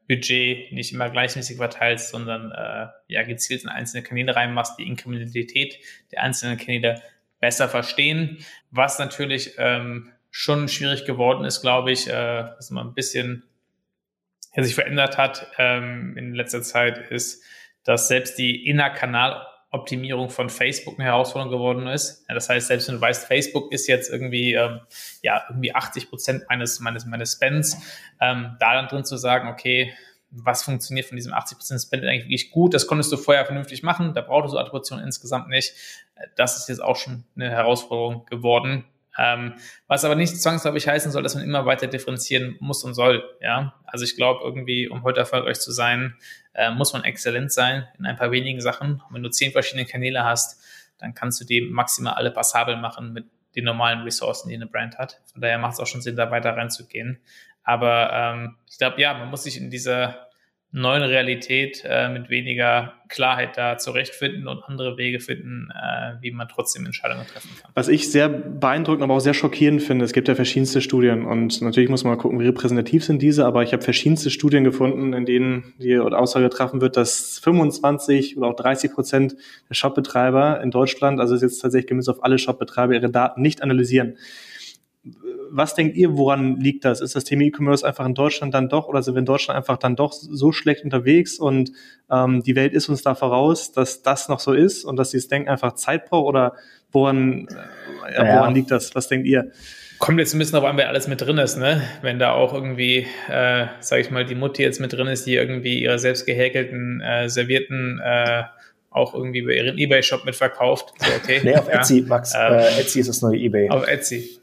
[0.08, 5.78] Budget nicht immer gleichmäßig verteilst, sondern äh, ja gezielt in einzelne Kanäle reinmachst, die Inkrementalität
[6.12, 7.02] der einzelnen Kanäle
[7.40, 8.38] besser verstehen.
[8.70, 13.42] Was natürlich ähm, schon schwierig geworden ist, glaube ich, äh, was man ein bisschen
[14.56, 17.42] sich verändert hat ähm, in letzter Zeit, ist,
[17.84, 22.24] dass selbst die Innerkanal Optimierung von Facebook eine Herausforderung geworden ist.
[22.28, 24.80] Ja, das heißt, selbst wenn du weißt, Facebook ist jetzt irgendwie, ähm,
[25.22, 27.76] ja, irgendwie 80 Prozent meines, meines, meines Spends,
[28.20, 29.92] ähm, da dann drin zu sagen, okay,
[30.30, 32.74] was funktioniert von diesem 80 Prozent Spend eigentlich wirklich gut?
[32.74, 34.12] Das konntest du vorher vernünftig machen.
[34.14, 35.74] Da brauchtest du Attribution insgesamt nicht.
[36.36, 38.84] Das ist jetzt auch schon eine Herausforderung geworden.
[39.18, 39.54] Ähm,
[39.86, 43.24] was aber nicht zwangsläufig heißen soll, dass man immer weiter differenzieren muss und soll.
[43.40, 46.16] Ja, also ich glaube irgendwie, um heute erfolgreich zu sein,
[46.54, 49.02] äh, muss man exzellent sein in ein paar wenigen Sachen.
[49.08, 50.62] Und wenn du zehn verschiedene Kanäle hast,
[50.98, 54.98] dann kannst du die maximal alle passabel machen mit den normalen Ressourcen, die eine Brand
[54.98, 55.20] hat.
[55.32, 57.20] Von daher macht es auch schon Sinn, da weiter reinzugehen.
[57.62, 60.25] Aber ähm, ich glaube, ja, man muss sich in dieser
[60.72, 66.48] neuen Realität äh, mit weniger Klarheit da zurechtfinden und andere Wege finden, äh, wie man
[66.48, 67.70] trotzdem Entscheidungen treffen kann.
[67.74, 71.62] Was ich sehr beeindruckend, aber auch sehr schockierend finde, es gibt ja verschiedenste Studien und
[71.62, 75.12] natürlich muss man mal gucken, wie repräsentativ sind diese, aber ich habe verschiedenste Studien gefunden,
[75.12, 79.36] in denen die Aussage getroffen wird, dass 25 oder auch 30 Prozent
[79.70, 84.16] der Shopbetreiber in Deutschland, also jetzt tatsächlich gemäß auf alle Shopbetreiber, ihre Daten nicht analysieren
[85.50, 87.00] was denkt ihr, woran liegt das?
[87.00, 89.76] Ist das Thema E-Commerce einfach in Deutschland dann doch oder sind wir in Deutschland einfach
[89.76, 91.72] dann doch so schlecht unterwegs und
[92.10, 95.28] ähm, die Welt ist uns da voraus, dass das noch so ist und dass dieses
[95.28, 96.54] Denken einfach Zeit braucht oder
[96.92, 97.48] woran,
[98.06, 98.56] äh, ja, woran ja.
[98.56, 98.94] liegt das?
[98.94, 99.50] Was denkt ihr?
[99.98, 101.82] Kommt jetzt ein bisschen darauf an, wer alles mit drin ist, ne?
[102.02, 105.34] Wenn da auch irgendwie, äh, sag ich mal, die Mutti jetzt mit drin ist, die
[105.34, 108.44] irgendwie ihre selbst gehäkelten, äh, servierten äh,
[108.90, 110.92] auch irgendwie bei ihren Ebay-Shop mitverkauft.
[110.98, 111.40] So, okay.
[111.44, 111.80] nee, auf ja.
[111.80, 112.34] Etsy, Max.
[112.34, 113.70] Ähm, äh, Etsy ist das neue Ebay.
[113.70, 114.38] Auf Etsy.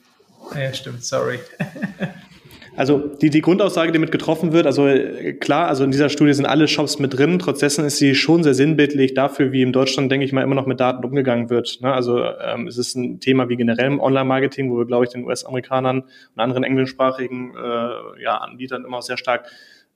[0.55, 1.39] Ja, stimmt, sorry.
[2.75, 4.89] Also die, die Grundaussage, die mit getroffen wird, also
[5.39, 8.55] klar, also in dieser Studie sind alle Shops mit drin, trotzdem ist sie schon sehr
[8.55, 11.81] sinnbildlich dafür, wie in Deutschland, denke ich mal, immer noch mit Daten umgegangen wird.
[11.81, 11.93] Ne?
[11.93, 15.23] Also ähm, es ist ein Thema wie generell im Online-Marketing, wo wir, glaube ich, den
[15.23, 19.45] US-Amerikanern und anderen englischsprachigen äh, ja, Anbietern immer sehr stark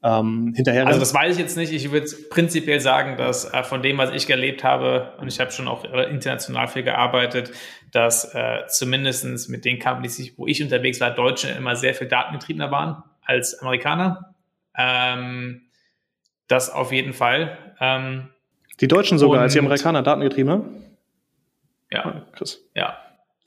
[0.03, 0.85] ähm, hinterher.
[0.87, 1.73] Also das weiß ich jetzt nicht.
[1.73, 5.51] Ich würde prinzipiell sagen, dass äh, von dem, was ich erlebt habe, und ich habe
[5.51, 7.51] schon auch international viel gearbeitet,
[7.91, 12.71] dass äh, zumindest mit den Companies, wo ich unterwegs war, Deutsche immer sehr viel datengetriebener
[12.71, 14.35] waren als Amerikaner.
[14.77, 15.63] Ähm,
[16.47, 17.57] das auf jeden Fall.
[17.79, 18.29] Ähm,
[18.79, 20.63] die Deutschen sogar als die Amerikaner datengetriebener?
[21.91, 22.61] Ja, ah, Chris.
[22.75, 22.97] ja.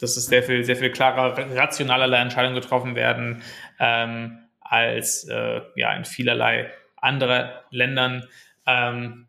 [0.01, 3.43] Das ist sehr viel, sehr viel klarer, rationaler Entscheidungen getroffen werden.
[3.79, 4.39] Ähm,
[4.71, 8.25] als äh, ja in vielerlei anderer Ländern.
[8.67, 9.27] Ähm,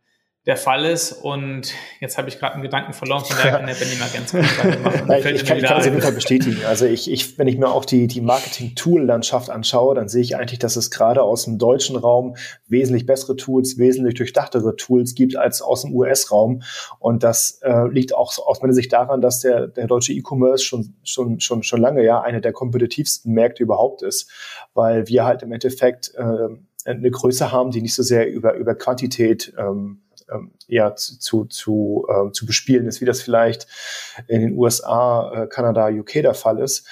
[0.47, 1.11] der Fall ist.
[1.11, 4.31] Und jetzt habe ich gerade einen Gedanken verloren, von daher kann der Benny mal ganz
[4.31, 5.11] kurz weitermachen.
[5.11, 6.65] ich, ich, kann, ich kann das auf jeden Fall bestätigen.
[6.65, 10.57] Also ich, ich, wenn ich mir auch die, die Marketing-Tool-Landschaft anschaue, dann sehe ich eigentlich,
[10.57, 12.35] dass es gerade aus dem deutschen Raum
[12.67, 16.63] wesentlich bessere Tools, wesentlich durchdachtere Tools gibt als aus dem US-Raum.
[16.97, 20.95] Und das äh, liegt auch aus meiner Sicht daran, dass der, der deutsche E-Commerce schon,
[21.03, 24.27] schon, schon, schon lange ja eine der kompetitivsten Märkte überhaupt ist,
[24.73, 26.47] weil wir halt im Endeffekt äh,
[26.85, 30.01] eine Größe haben, die nicht so sehr über, über Quantität ähm,
[30.31, 33.67] ähm, ja, zu, zu, äh, zu bespielen ist, wie das vielleicht
[34.27, 36.87] in den USA, äh, Kanada, UK der Fall ist,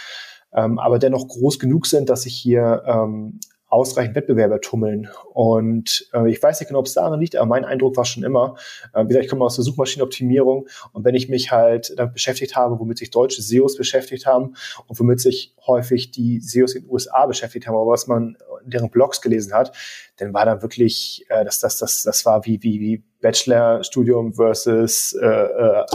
[0.54, 5.10] ähm, aber dennoch groß genug sind, dass ich hier ähm, ausreichend Wettbewerber tummeln.
[5.34, 8.23] Und äh, ich weiß nicht genau, ob es daran liegt, aber mein Eindruck war schon
[8.23, 8.55] immer,
[8.93, 12.55] äh, wie gesagt, ich komme aus der Suchmaschinenoptimierung und wenn ich mich halt damit beschäftigt
[12.55, 14.55] habe, womit sich deutsche SEOs beschäftigt haben
[14.88, 18.71] und womit sich häufig die SEOs in den USA beschäftigt haben, aber was man in
[18.71, 19.71] deren Blogs gelesen hat,
[20.17, 25.13] dann war da wirklich, äh, das, das, das, das war wie, wie, wie Bachelorstudium versus
[25.13, 25.86] äh, äh,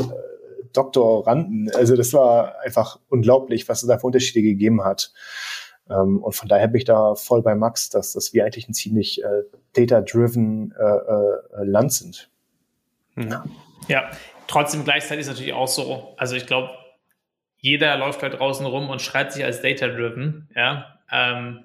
[0.72, 1.70] Doktoranden.
[1.74, 5.12] Also das war einfach unglaublich, was es da für Unterschiede gegeben hat.
[5.90, 8.74] Ähm, und von daher bin ich da voll bei Max, dass, dass wir eigentlich ein
[8.74, 9.42] ziemlich äh,
[9.74, 12.30] data-driven äh, äh, Land sind.
[13.16, 13.44] Ja.
[13.88, 14.10] ja,
[14.48, 16.70] trotzdem gleichzeitig ist natürlich auch so, also ich glaube,
[17.58, 20.98] jeder läuft halt draußen rum und schreit sich als data-driven, ja.
[21.10, 21.64] Ähm,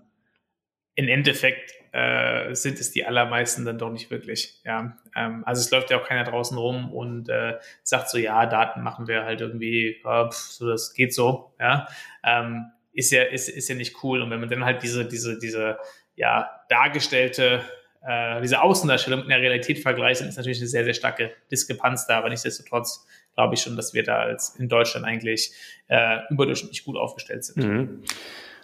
[0.95, 4.61] Im Endeffekt äh, sind es die allermeisten dann doch nicht wirklich.
[4.63, 8.45] Ja, ähm, also es läuft ja auch keiner draußen rum und äh, sagt so, ja,
[8.45, 11.53] Daten machen wir halt irgendwie, äh, pf, so das geht so.
[11.59, 11.87] Ja,
[12.23, 14.21] ähm, ist ja ist, ist ja nicht cool.
[14.21, 15.77] Und wenn man dann halt diese diese diese
[16.15, 17.61] ja dargestellte
[18.05, 22.05] äh, diese Außendarstellung mit der Realität vergleicht, dann ist natürlich eine sehr sehr starke Diskrepanz
[22.05, 22.17] da.
[22.19, 25.53] Aber nichtsdestotrotz glaube ich schon, dass wir da als in Deutschland eigentlich
[25.87, 27.57] äh, überdurchschnittlich gut aufgestellt sind.
[27.57, 28.03] Mhm.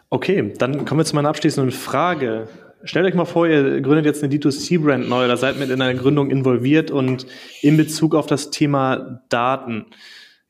[0.10, 2.48] Okay, dann kommen wir zu meiner abschließenden Frage.
[2.84, 6.00] Stellt euch mal vor, ihr gründet jetzt eine D2C-Brand neu oder seid mit in einer
[6.00, 7.26] Gründung involviert und
[7.62, 9.88] in Bezug auf das Thema Daten.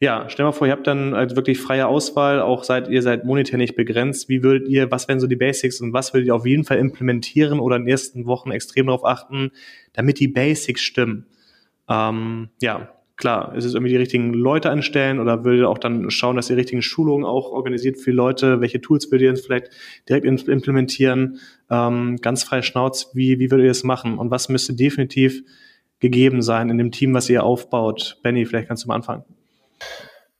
[0.06, 3.26] Ja, stell mal vor, ihr habt dann also wirklich freie Auswahl, auch seid ihr seid
[3.26, 4.30] monetär nicht begrenzt.
[4.30, 6.78] Wie würdet ihr, was wären so die Basics und was würdet ihr auf jeden Fall
[6.78, 9.50] implementieren oder in den ersten Wochen extrem darauf achten,
[9.94, 11.26] damit die Basics stimmen?
[11.90, 16.12] Ähm, ja, klar, ist es irgendwie die richtigen Leute anstellen oder würdet ihr auch dann
[16.12, 18.62] schauen, dass ihr richtigen Schulungen auch organisiert für Leute?
[18.62, 19.72] Welche Tools würdet ihr jetzt vielleicht
[20.08, 21.40] direkt implementieren?
[21.72, 24.20] Ähm, ganz frei Schnauz, wie, wie würdet ihr das machen?
[24.20, 25.42] Und was müsste definitiv
[26.00, 28.20] gegeben sein in dem Team, was ihr aufbaut?
[28.22, 29.24] Benny, vielleicht kannst du mal anfangen.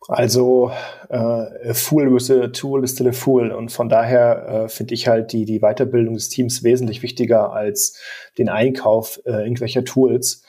[0.08, 0.72] Also
[1.10, 4.94] äh, a fool with a tool is still a fool und von daher äh, finde
[4.94, 8.00] ich halt die die Weiterbildung des Teams wesentlich wichtiger als
[8.38, 10.44] den Einkauf äh, irgendwelcher Tools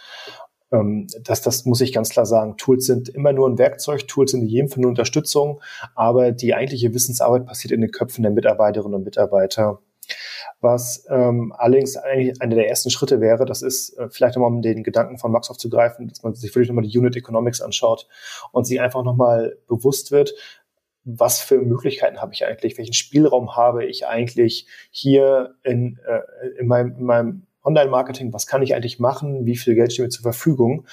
[0.73, 2.57] ähm, das, das muss ich ganz klar sagen.
[2.57, 5.61] Tools sind immer nur ein Werkzeug, Tools sind in jedem Fall eine Unterstützung,
[5.95, 9.81] aber die eigentliche Wissensarbeit passiert in den Köpfen der Mitarbeiterinnen und Mitarbeiter.
[10.61, 14.63] Was ähm, allerdings eigentlich einer der ersten Schritte wäre, das ist äh, vielleicht nochmal um
[14.63, 18.09] den Gedanken von Max aufzugreifen, dass man sich wirklich nochmal die Unit Economics anschaut
[18.53, 20.35] und sich einfach nochmal bewusst wird,
[21.05, 26.67] was für Möglichkeiten habe ich eigentlich, welchen Spielraum habe ich eigentlich hier in, äh, in,
[26.67, 30.23] meinem, in meinem Online-Marketing, was kann ich eigentlich machen, wie viel Geld steht mir zur
[30.23, 30.87] Verfügung,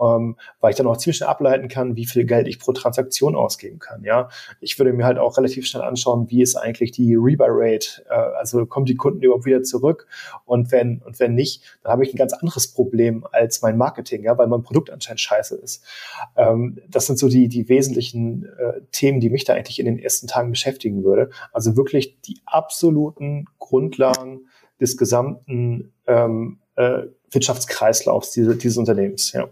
[0.00, 3.34] ähm, weil ich dann auch ziemlich schnell ableiten kann, wie viel Geld ich pro Transaktion
[3.34, 4.04] ausgeben kann.
[4.04, 4.28] Ja,
[4.60, 8.66] ich würde mir halt auch relativ schnell anschauen, wie ist eigentlich die Rebuy-Rate, äh, also
[8.66, 10.06] kommen die Kunden überhaupt wieder zurück
[10.44, 14.24] und wenn und wenn nicht, dann habe ich ein ganz anderes Problem als mein Marketing,
[14.24, 15.84] ja, weil mein Produkt anscheinend scheiße ist.
[16.36, 19.98] Ähm, das sind so die die wesentlichen äh, Themen, die mich da eigentlich in den
[19.98, 21.30] ersten Tagen beschäftigen würde.
[21.52, 24.48] Also wirklich die absoluten Grundlagen
[24.80, 29.32] des gesamten ähm, äh, Wirtschaftskreislaufs diese, dieses Unternehmens.
[29.32, 29.48] Ja.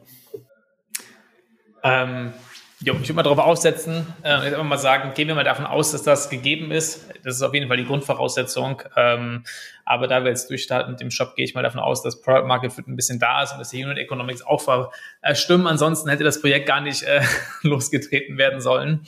[1.82, 2.32] Ähm,
[2.80, 5.92] jo, ich würde mal darauf aussetzen, äh, ich mal sagen, gehen wir mal davon aus,
[5.92, 7.06] dass das gegeben ist.
[7.24, 8.82] Das ist auf jeden Fall die Grundvoraussetzung.
[8.96, 9.44] Ähm,
[9.84, 12.46] aber da wir jetzt durchstarten mit dem Shop, gehe ich mal davon aus, dass Product
[12.46, 14.62] Market Fit ein bisschen da ist und dass die Unit Economics auch
[15.22, 15.66] verstimmen.
[15.66, 17.22] Ansonsten hätte das Projekt gar nicht äh,
[17.62, 19.06] losgetreten werden sollen.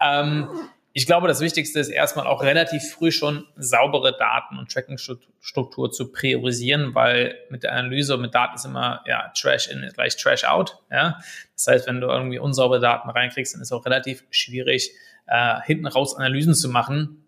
[0.00, 0.48] Ähm,
[0.96, 6.10] ich glaube, das Wichtigste ist erstmal auch relativ früh schon saubere Daten und Tracking-Struktur zu
[6.10, 10.44] priorisieren, weil mit der Analyse und mit Daten ist immer ja, Trash in gleich Trash
[10.44, 10.78] out.
[10.90, 11.18] Ja?
[11.54, 14.90] Das heißt, wenn du irgendwie unsaubere Daten reinkriegst, dann ist es auch relativ schwierig,
[15.26, 17.26] äh, hinten raus Analysen zu machen.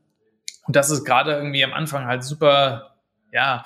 [0.66, 2.96] Und das ist gerade irgendwie am Anfang halt super,
[3.34, 3.64] ja,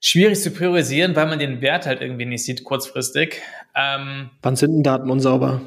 [0.00, 3.40] schwierig zu priorisieren, weil man den Wert halt irgendwie nicht sieht kurzfristig.
[3.76, 5.60] Ähm, Wann sind denn Daten unsauber?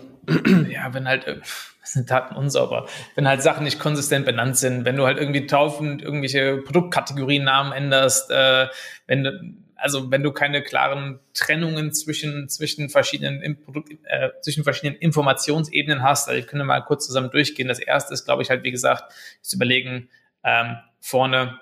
[0.70, 1.42] Ja, wenn halt
[1.88, 2.88] sind Daten unsauber.
[3.16, 8.32] Wenn halt Sachen nicht konsistent benannt sind, wenn du halt irgendwie taufend irgendwelche Produktkategoriennamen änderst,
[8.32, 8.68] äh,
[9.08, 15.00] wenn du, also wenn du keine klaren Trennungen zwischen, zwischen verschiedenen Produkt, äh, zwischen verschiedenen
[15.00, 17.68] Informationsebenen hast, also ich könnte mal kurz zusammen durchgehen.
[17.68, 20.10] Das erste ist, glaube ich, halt, wie gesagt, zu überlegen,
[20.44, 21.60] ähm, vorne,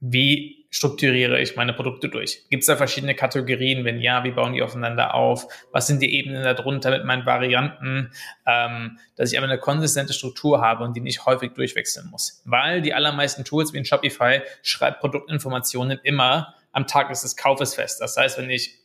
[0.00, 2.44] wie strukturiere ich meine Produkte durch?
[2.50, 3.86] Gibt es da verschiedene Kategorien?
[3.86, 5.46] Wenn ja, wie bauen die aufeinander auf?
[5.72, 8.10] Was sind die Ebenen darunter mit meinen Varianten?
[8.44, 12.42] Ähm, dass ich aber eine konsistente Struktur habe und die nicht häufig durchwechseln muss.
[12.44, 18.02] Weil die allermeisten Tools wie in Shopify schreibt Produktinformationen immer am Tag des Kaufes fest.
[18.02, 18.78] Das heißt, wenn ich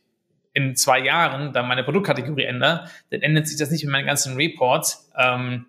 [0.54, 4.36] in zwei Jahren dann meine Produktkategorie ändere, dann ändert sich das nicht mit meinen ganzen
[4.36, 5.66] Reports ähm,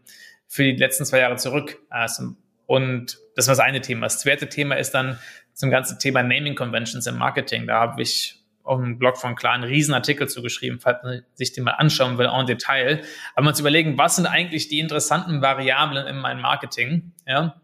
[0.48, 1.80] für die letzten zwei Jahre zurück.
[1.90, 4.06] Also, und das war das eine Thema.
[4.06, 5.20] Das zweite Thema ist dann,
[5.54, 7.68] zum ganzen Thema Naming Conventions im Marketing.
[7.68, 11.66] Da habe ich auf dem Blog von Klar einen Riesenartikel zugeschrieben, falls man sich den
[11.66, 13.02] mal anschauen will, en Detail.
[13.36, 17.62] Aber mal zu überlegen, was sind eigentlich die interessanten Variablen in meinem Marketing, ja?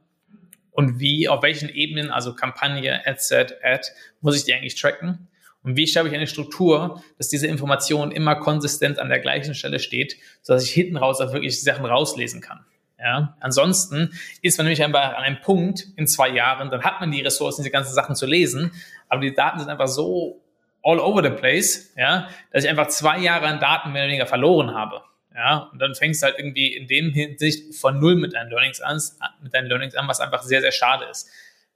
[0.79, 3.85] und wie, auf welchen Ebenen, also Kampagne, Ad-Set, Ad,
[4.21, 5.27] muss ich die eigentlich tracken?
[5.61, 9.79] Und wie schaffe ich eine Struktur, dass diese Information immer konsistent an der gleichen Stelle
[9.79, 12.65] steht, sodass ich hinten raus auch wirklich Sachen rauslesen kann?
[13.01, 17.11] Ja, ansonsten ist man nämlich einfach an einem Punkt in zwei Jahren, dann hat man
[17.11, 18.71] die Ressourcen, diese ganzen Sachen zu lesen,
[19.07, 20.41] aber die Daten sind einfach so
[20.83, 24.25] all over the place, ja, dass ich einfach zwei Jahre an Daten mehr oder weniger
[24.25, 25.01] verloren habe.
[25.33, 28.81] Ja, und dann fängst du halt irgendwie in dem Hinsicht von null mit deinen Learnings
[28.81, 28.99] an,
[29.41, 31.29] mit deinen Learnings an, was einfach sehr, sehr schade ist.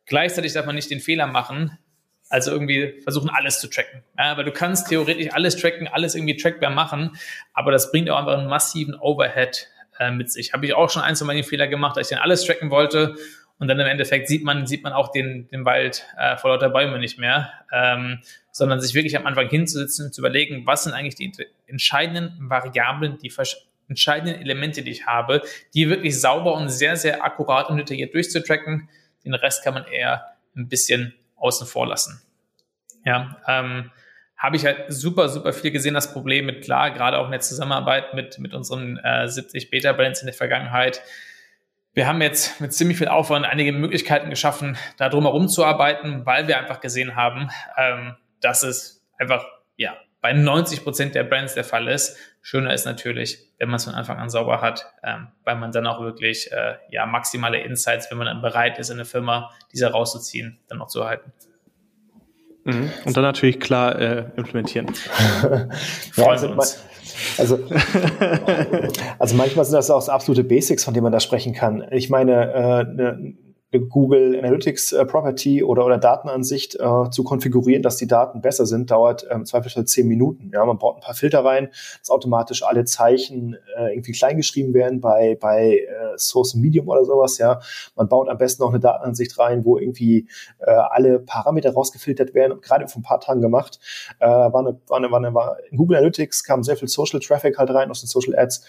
[0.05, 1.77] Gleichzeitig darf man nicht den Fehler machen,
[2.29, 4.03] also irgendwie versuchen, alles zu tracken.
[4.17, 7.17] Ja, weil du kannst theoretisch alles tracken, alles irgendwie trackbar machen,
[7.53, 10.53] aber das bringt auch einfach einen massiven Overhead äh, mit sich.
[10.53, 12.69] Habe ich auch schon ein, zwei Mal den Fehler gemacht, dass ich dann alles tracken
[12.69, 13.15] wollte
[13.60, 16.69] und dann im Endeffekt sieht man, sieht man auch den, den Wald äh, vor lauter
[16.69, 18.19] Bäume nicht mehr, ähm,
[18.51, 21.32] sondern sich wirklich am Anfang hinzusitzen und zu überlegen, was sind eigentlich die
[21.67, 23.32] entscheidenden Variablen, die
[23.88, 25.41] entscheidenden Elemente, die ich habe,
[25.73, 28.89] die wirklich sauber und sehr, sehr akkurat und detailliert durchzutracken.
[29.23, 30.25] Den Rest kann man eher
[30.56, 32.21] ein bisschen außen vor lassen.
[33.06, 33.91] Ja, ähm,
[34.38, 37.39] habe ich halt super, super viel gesehen, das Problem mit, klar, gerade auch in der
[37.39, 41.02] Zusammenarbeit mit, mit unseren äh, 70 Beta-Brands in der Vergangenheit.
[41.93, 46.48] Wir haben jetzt mit ziemlich viel Aufwand einige Möglichkeiten geschaffen, da drumherum zu arbeiten, weil
[46.48, 49.46] wir einfach gesehen haben, ähm, dass es einfach,
[49.78, 52.17] ja, bei 90 Prozent der Brands der Fall ist.
[52.41, 55.86] Schöner ist natürlich, wenn man es von Anfang an sauber hat, ähm, weil man dann
[55.86, 59.91] auch wirklich, äh, ja, maximale Insights, wenn man dann bereit ist, in eine Firma diese
[59.91, 61.34] rauszuziehen, dann noch zu erhalten.
[62.63, 62.91] Mhm.
[63.06, 64.88] Und dann natürlich klar äh, implementieren.
[66.15, 66.56] ja, also,
[67.38, 67.60] also,
[69.19, 71.86] also manchmal sind das auch absolute Basics, von denen man da sprechen kann.
[71.91, 73.34] Ich meine, äh, ne,
[73.79, 78.91] Google Analytics äh, Property oder, oder Datenansicht äh, zu konfigurieren, dass die Daten besser sind,
[78.91, 80.51] dauert ähm, zweifelsfall zehn Minuten.
[80.53, 85.01] Ja, man baut ein paar Filter rein, dass automatisch alle Zeichen äh, irgendwie kleingeschrieben werden
[85.01, 87.38] bei, bei äh, Source Medium oder sowas.
[87.38, 87.59] Ja,
[87.95, 90.27] man baut am besten noch eine Datenansicht rein, wo irgendwie
[90.59, 92.62] äh, alle Parameter rausgefiltert werden.
[92.62, 93.79] Gerade vor ein paar Tagen gemacht,
[94.19, 97.19] äh, war eine, war eine, war eine, war in Google Analytics kam sehr viel Social
[97.19, 98.65] Traffic halt rein aus den Social Ads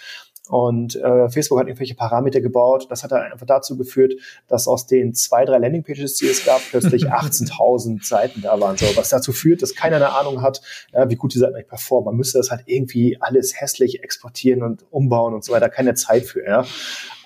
[0.51, 2.87] und äh, Facebook hat irgendwelche Parameter gebaut.
[2.91, 4.15] Das hat dann einfach dazu geführt,
[4.47, 8.77] dass aus den zwei, drei Landingpages, die es gab, plötzlich 18.000 Seiten da waren.
[8.77, 10.61] So, was dazu führt, dass keiner eine Ahnung hat,
[10.93, 12.07] ja, wie gut die Seiten eigentlich performen.
[12.07, 15.71] Man müsste das halt irgendwie alles hässlich exportieren und umbauen und so weiter.
[15.71, 16.45] Keine Zeit für.
[16.45, 16.65] Ja.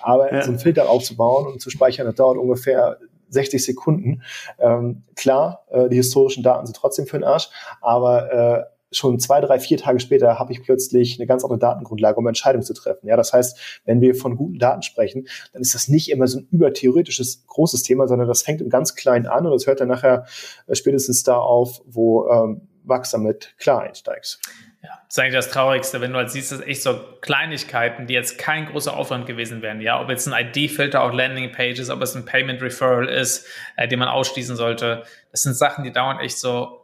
[0.01, 0.41] Aber ja.
[0.41, 2.99] so einen Filter aufzubauen und zu speichern, das dauert ungefähr
[3.31, 4.23] 60 Sekunden.
[4.59, 7.49] Ähm, klar, äh, die historischen Daten sind trotzdem für den Arsch,
[7.81, 12.17] aber äh, schon zwei, drei, vier Tage später habe ich plötzlich eine ganz andere Datengrundlage,
[12.17, 13.07] um Entscheidungen zu treffen.
[13.07, 16.39] Ja, das heißt, wenn wir von guten Daten sprechen, dann ist das nicht immer so
[16.39, 19.89] ein übertheoretisches großes Thema, sondern das fängt im ganz Kleinen an und das hört dann
[19.89, 20.25] nachher
[20.67, 24.41] äh, spätestens da auf, wo ähm, Max damit klar einsteigst.
[24.81, 28.13] Ja, das ist eigentlich das Traurigste, wenn du halt siehst, dass echt so Kleinigkeiten, die
[28.13, 32.15] jetzt kein großer Aufwand gewesen wären, ja, ob jetzt ein ID-Filter auf Landing-Pages, ob es
[32.15, 36.78] ein Payment-Referral ist, äh, den man ausschließen sollte, das sind Sachen, die dauern echt so,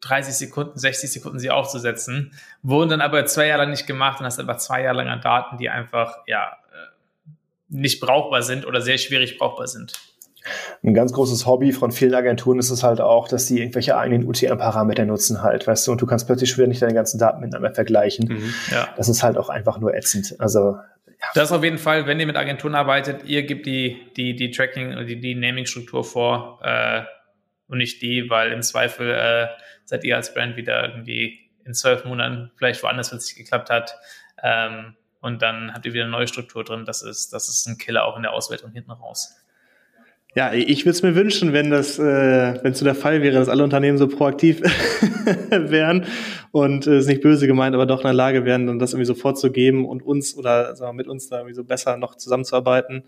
[0.00, 2.32] 30 Sekunden, 60 Sekunden sie aufzusetzen,
[2.62, 5.20] wurden dann aber zwei Jahre lang nicht gemacht und hast einfach zwei Jahre lang an
[5.20, 7.30] Daten, die einfach ja äh,
[7.68, 9.92] nicht brauchbar sind oder sehr schwierig brauchbar sind.
[10.82, 14.26] Ein ganz großes Hobby von vielen Agenturen ist es halt auch, dass sie irgendwelche eigenen
[14.26, 17.40] UTM-Parameter nutzen halt, weißt du, und du kannst plötzlich schon wieder nicht deine ganzen Daten
[17.40, 18.28] miteinander vergleichen.
[18.28, 18.88] Mhm, ja.
[18.96, 20.36] Das ist halt auch einfach nur ätzend.
[20.38, 21.26] Also ja.
[21.34, 24.92] Das auf jeden Fall, wenn ihr mit Agenturen arbeitet, ihr gebt die, die, die Tracking
[24.92, 27.02] oder die, die Naming-Struktur vor äh,
[27.68, 29.46] und nicht die, weil im Zweifel äh,
[29.90, 33.70] seid ihr als Brand wieder irgendwie in zwölf Monaten vielleicht woanders, wenn es nicht geklappt
[33.70, 33.96] hat.
[34.40, 36.84] Ähm, und dann habt ihr wieder eine neue Struktur drin.
[36.84, 39.36] Das ist, das ist ein Killer auch in der Auswertung hinten raus.
[40.36, 43.34] Ja, ich würde es mir wünschen, wenn das, äh, wenn es so der Fall wäre,
[43.34, 44.60] dass alle Unternehmen so proaktiv
[45.50, 46.06] wären
[46.52, 48.92] und äh, es äh, nicht böse gemeint, aber doch in der Lage wären, dann das
[48.92, 52.14] irgendwie so vorzugeben und uns oder sagen wir, mit uns da irgendwie so besser noch
[52.14, 53.02] zusammenzuarbeiten.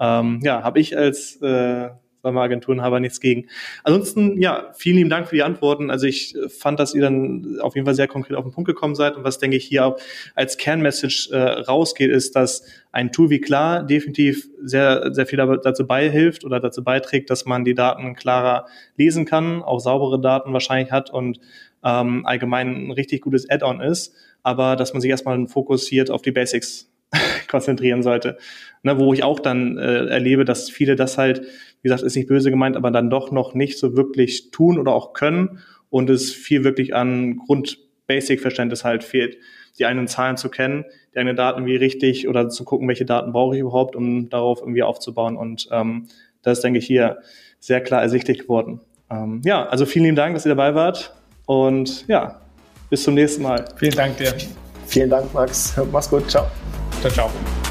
[0.00, 1.90] Ähm, ja, habe ich als äh,
[2.32, 3.46] wir Agenturenhaber nichts gegen.
[3.82, 5.90] Ansonsten, ja, vielen lieben Dank für die Antworten.
[5.90, 8.94] Also ich fand, dass ihr dann auf jeden Fall sehr konkret auf den Punkt gekommen
[8.94, 9.16] seid.
[9.16, 9.98] Und was, denke ich, hier auch
[10.34, 15.86] als Kernmessage äh, rausgeht, ist, dass ein Tool wie Klar definitiv sehr, sehr viel dazu
[15.86, 20.92] beihilft oder dazu beiträgt, dass man die Daten klarer lesen kann, auch saubere Daten wahrscheinlich
[20.92, 21.40] hat und
[21.84, 26.32] ähm, allgemein ein richtig gutes Add-on ist, aber dass man sich erstmal fokussiert auf die
[26.32, 26.90] Basics
[27.54, 28.36] konzentrieren sollte.
[28.82, 32.28] Ne, wo ich auch dann äh, erlebe, dass viele das halt, wie gesagt, ist nicht
[32.28, 36.32] böse gemeint, aber dann doch noch nicht so wirklich tun oder auch können und es
[36.32, 39.38] viel wirklich an Grund-Basic-Verständnis halt fehlt,
[39.78, 43.32] die eigenen Zahlen zu kennen, die eigenen Daten wie richtig oder zu gucken, welche Daten
[43.32, 45.36] brauche ich überhaupt, um darauf irgendwie aufzubauen.
[45.36, 46.08] Und ähm,
[46.42, 47.18] das ist, denke ich, hier
[47.58, 48.80] sehr klar ersichtlich geworden.
[49.10, 51.14] Ähm, ja, also vielen lieben Dank, dass ihr dabei wart
[51.46, 52.40] und ja,
[52.90, 53.64] bis zum nächsten Mal.
[53.76, 54.34] Vielen Dank dir.
[54.86, 55.74] Vielen Dank, Max.
[55.90, 56.30] Mach's gut.
[56.30, 56.46] Ciao.
[57.04, 57.63] Ciao, ciao.